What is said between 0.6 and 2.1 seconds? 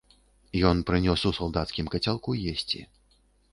Ён прынёс у салдацкім